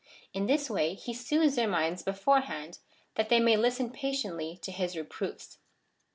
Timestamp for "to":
4.63-4.71